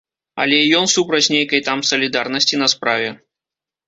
[0.43, 3.13] Але і ён супраць нейкай там салідарнасці на справе.